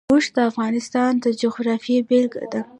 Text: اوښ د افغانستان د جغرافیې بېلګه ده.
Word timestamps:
اوښ 0.11 0.25
د 0.35 0.37
افغانستان 0.51 1.11
د 1.23 1.25
جغرافیې 1.41 1.97
بېلګه 2.09 2.45
ده. 2.51 2.61